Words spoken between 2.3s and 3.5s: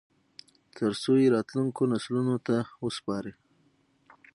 ته وسپاري